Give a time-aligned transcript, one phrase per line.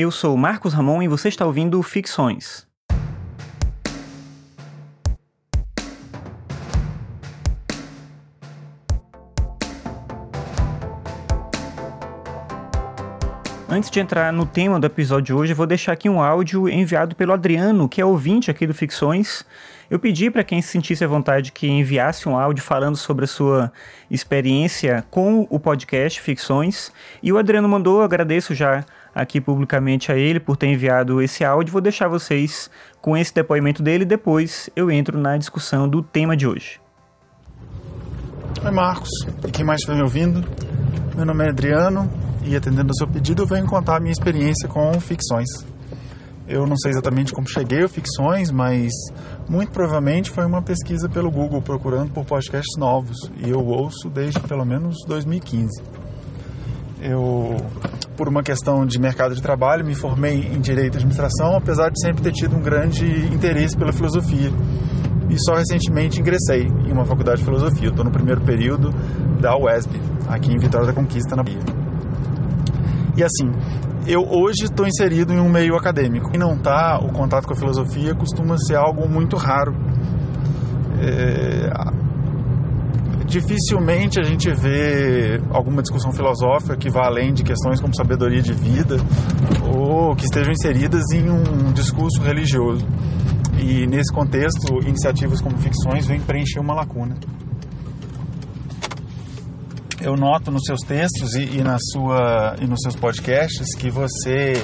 [0.00, 2.66] Eu sou Marcos Ramon e você está ouvindo Ficções.
[13.68, 16.66] Antes de entrar no tema do episódio de hoje, eu vou deixar aqui um áudio
[16.66, 19.44] enviado pelo Adriano, que é ouvinte aqui do Ficções.
[19.90, 23.28] Eu pedi para quem se sentisse à vontade que enviasse um áudio falando sobre a
[23.28, 23.70] sua
[24.10, 26.90] experiência com o podcast Ficções.
[27.22, 28.82] E o Adriano mandou, agradeço já
[29.14, 31.72] aqui publicamente a ele por ter enviado esse áudio.
[31.72, 32.70] Vou deixar vocês
[33.00, 36.80] com esse depoimento dele, depois eu entro na discussão do tema de hoje.
[38.64, 39.10] Oi Marcos,
[39.46, 40.44] e quem mais estiver me ouvindo?
[41.16, 42.10] Meu nome é Adriano,
[42.44, 45.48] e atendendo ao seu pedido, eu venho contar a minha experiência com ficções.
[46.50, 48.90] Eu não sei exatamente como cheguei a ficções, mas
[49.48, 54.40] muito provavelmente foi uma pesquisa pelo Google procurando por podcasts novos e eu ouço desde
[54.40, 55.80] pelo menos 2015.
[57.00, 57.56] Eu,
[58.20, 61.98] por uma questão de mercado de trabalho, me formei em Direito e Administração, apesar de
[62.02, 64.50] sempre ter tido um grande interesse pela filosofia.
[65.30, 67.88] E só recentemente ingressei em uma faculdade de filosofia.
[67.88, 68.90] Estou no primeiro período
[69.40, 69.98] da UESB,
[70.28, 71.62] aqui em Vitória da Conquista, na Bahia.
[73.16, 73.50] E assim,
[74.06, 76.28] eu hoje estou inserido em um meio acadêmico.
[76.34, 79.74] E não tá, o contato com a filosofia costuma ser algo muito raro.
[81.00, 81.70] É,
[83.30, 88.52] dificilmente a gente vê alguma discussão filosófica que vá além de questões como sabedoria de
[88.52, 88.96] vida
[89.72, 92.84] ou que estejam inseridas em um discurso religioso.
[93.56, 97.16] E nesse contexto, iniciativas como ficções vêm preencher uma lacuna
[100.00, 104.54] eu noto nos seus textos e, e, na sua, e nos seus podcasts que você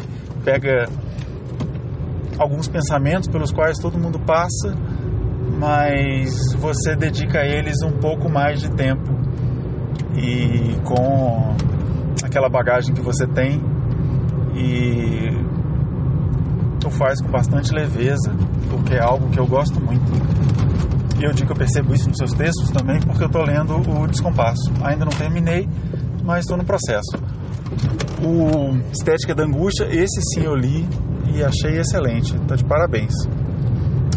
[0.42, 0.88] pega
[2.38, 4.74] alguns pensamentos pelos quais todo mundo passa,
[5.58, 9.14] mas você dedica a eles um pouco mais de tempo
[10.14, 11.54] e com
[12.24, 13.60] aquela bagagem que você tem
[14.54, 15.30] e
[16.80, 18.32] tu faz com bastante leveza,
[18.70, 20.04] porque é algo que eu gosto muito.
[21.18, 23.74] E eu digo que eu percebo isso nos seus textos também, porque eu estou lendo
[23.74, 24.70] o Descompasso.
[24.82, 25.66] Ainda não terminei,
[26.22, 27.16] mas estou no processo.
[28.22, 30.86] O Estética da Angústia, esse sim eu li
[31.32, 32.36] e achei excelente.
[32.36, 33.14] Está de parabéns.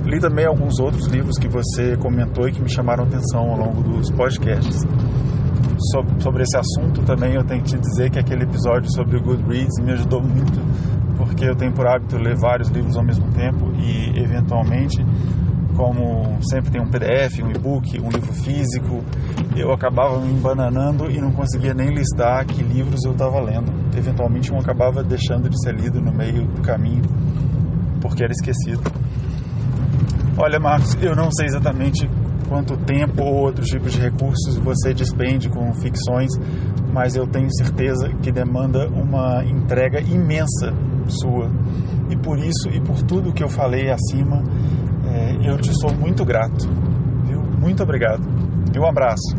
[0.10, 3.84] Li também alguns outros livros que você comentou e que me chamaram atenção ao longo
[3.84, 4.84] dos podcasts.
[6.20, 9.80] Sobre esse assunto também eu tenho que te dizer que aquele episódio sobre o Goodreads
[9.80, 10.60] me ajudou muito,
[11.16, 14.98] porque eu tenho por hábito ler vários livros ao mesmo tempo e, eventualmente,
[15.78, 19.04] como sempre tem um PDF, um e-book, um livro físico,
[19.56, 23.72] eu acabava me embananando e não conseguia nem listar que livros eu estava lendo.
[23.96, 27.04] Eventualmente um acabava deixando de ser lido no meio do caminho
[28.02, 28.82] porque era esquecido.
[30.42, 32.10] Olha, Marcos, eu não sei exatamente
[32.48, 36.32] quanto tempo ou outros tipos de recursos você despende com ficções,
[36.94, 40.74] mas eu tenho certeza que demanda uma entrega imensa
[41.08, 41.52] sua.
[42.10, 44.42] E por isso e por tudo que eu falei acima,
[45.06, 46.70] é, eu te sou muito grato.
[47.26, 47.42] Viu?
[47.60, 48.24] Muito obrigado.
[48.74, 49.36] E um abraço.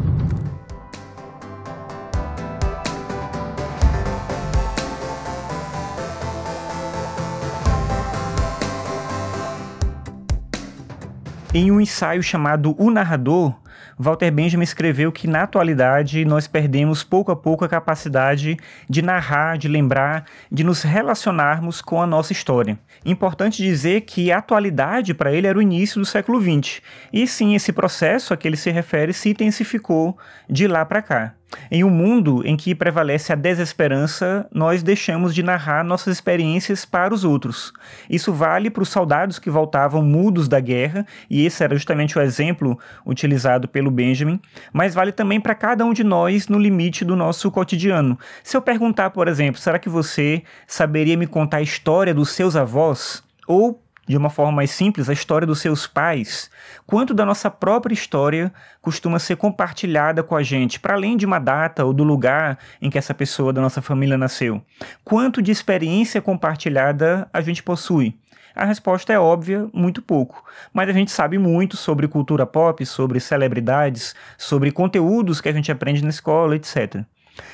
[11.53, 13.53] Em um ensaio chamado O Narrador,
[13.99, 18.57] Walter Benjamin escreveu que na atualidade nós perdemos pouco a pouco a capacidade
[18.89, 22.79] de narrar, de lembrar, de nos relacionarmos com a nossa história.
[23.05, 26.81] Importante dizer que a atualidade para ele era o início do século XX.
[27.13, 31.35] E sim, esse processo a que ele se refere se intensificou de lá para cá.
[31.71, 37.13] Em um mundo em que prevalece a desesperança, nós deixamos de narrar nossas experiências para
[37.13, 37.73] os outros.
[38.09, 42.23] Isso vale para os soldados que voltavam mudos da guerra, e esse era justamente o
[42.23, 44.41] exemplo utilizado pelo Benjamin,
[44.73, 48.19] mas vale também para cada um de nós no limite do nosso cotidiano.
[48.43, 52.57] Se eu perguntar, por exemplo, será que você saberia me contar a história dos seus
[52.57, 53.23] avós?
[53.47, 56.51] Ou de uma forma mais simples, a história dos seus pais,
[56.85, 61.39] quanto da nossa própria história costuma ser compartilhada com a gente, para além de uma
[61.39, 64.61] data ou do lugar em que essa pessoa da nossa família nasceu.
[65.05, 68.19] Quanto de experiência compartilhada a gente possui?
[68.61, 70.45] A resposta é óbvia, muito pouco.
[70.71, 75.73] Mas a gente sabe muito sobre cultura pop, sobre celebridades, sobre conteúdos que a gente
[75.73, 77.03] aprende na escola, etc.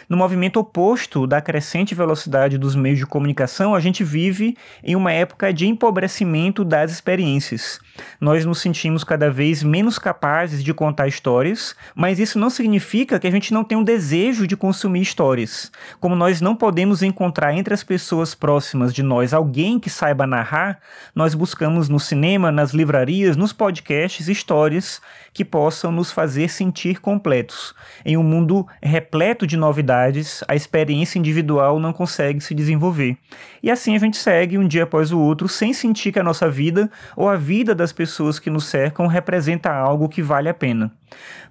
[0.08, 5.12] No movimento oposto da crescente velocidade dos meios de comunicação, a gente vive em uma
[5.12, 7.80] época de empobrecimento das experiências.
[8.20, 13.26] Nós nos sentimos cada vez menos capazes de contar histórias, mas isso não significa que
[13.26, 15.70] a gente não tenha um desejo de consumir histórias.
[16.00, 20.78] Como nós não podemos encontrar entre as pessoas próximas de nós alguém que saiba narrar,
[21.14, 25.00] nós buscamos no cinema, nas livrarias, nos podcasts histórias
[25.32, 27.74] que possam nos fazer sentir completos.
[28.04, 33.19] Em um mundo repleto de novidades, novidades, a experiência individual não consegue se desenvolver.
[33.62, 36.49] E assim a gente segue um dia após o outro sem sentir que a nossa
[36.49, 40.90] vida ou a vida das pessoas que nos cercam representa algo que vale a pena.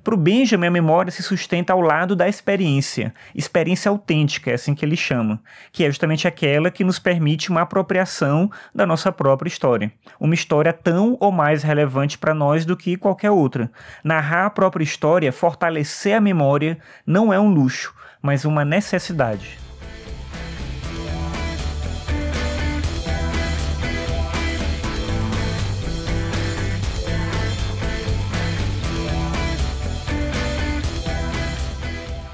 [0.04, 4.76] Para o Benjamin, a memória se sustenta ao lado da experiência, experiência autêntica, é assim
[4.76, 5.40] que ele chama,
[5.72, 9.92] que é justamente aquela que nos permite uma apropriação da nossa própria história.
[10.20, 13.72] Uma história tão ou mais relevante para nós do que qualquer outra.
[14.04, 17.94] Narrar a própria história, fortalecer a memória, não é um luxo,
[18.26, 19.60] mas uma necessidade.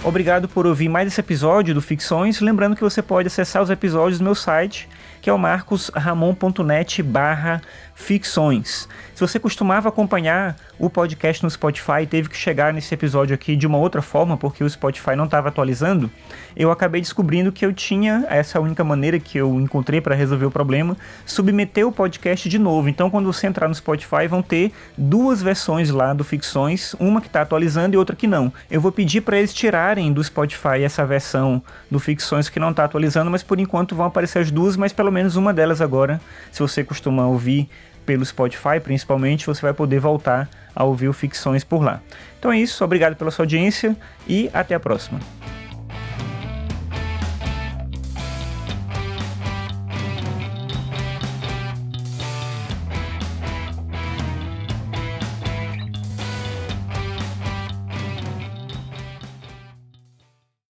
[0.02, 2.40] Obrigado por ouvir mais esse episódio do Ficções.
[2.40, 4.88] Lembrando que você pode acessar os episódios do meu site,
[5.22, 7.62] que é o marcosramon.net barra
[7.94, 8.88] ficções.
[9.14, 13.56] Se você costumava acompanhar o podcast no Spotify e teve que chegar nesse episódio aqui
[13.56, 16.10] de uma outra forma, porque o Spotify não estava atualizando,
[16.56, 20.52] eu acabei descobrindo que eu tinha essa única maneira que eu encontrei para resolver o
[20.52, 22.90] problema, submeter o podcast de novo.
[22.90, 27.28] Então, quando você entrar no Spotify, vão ter duas versões lá do Ficções, uma que
[27.28, 28.52] está atualizando e outra que não.
[28.72, 32.86] Eu vou pedir para eles tirarem do Spotify essa versão do Ficções que não está
[32.86, 36.22] atualizando, mas por enquanto vão aparecer as duas, mas pelo menos uma delas agora,
[36.54, 37.69] se você costuma ouvir
[38.06, 42.00] pelo Spotify, principalmente, você vai poder voltar a ouvir o Ficções por lá.
[42.40, 43.94] Então é isso, obrigado pela sua audiência
[44.25, 45.19] e até a próxima.